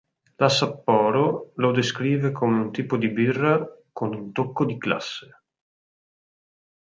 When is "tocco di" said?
4.31-4.75